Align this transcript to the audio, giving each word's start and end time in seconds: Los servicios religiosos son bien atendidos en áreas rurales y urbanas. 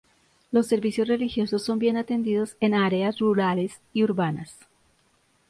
Los 0.51 0.65
servicios 0.65 1.07
religiosos 1.07 1.61
son 1.63 1.77
bien 1.77 1.95
atendidos 1.95 2.57
en 2.59 2.73
áreas 2.73 3.19
rurales 3.19 3.79
y 3.93 4.03
urbanas. 4.03 4.57